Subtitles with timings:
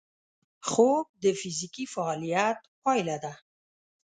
[0.69, 3.33] خوب د فزیکي فعالیت پایله ده